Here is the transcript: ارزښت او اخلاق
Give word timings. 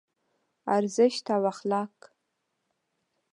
ارزښت 0.77 1.25
او 1.35 1.43
اخلاق 1.51 1.95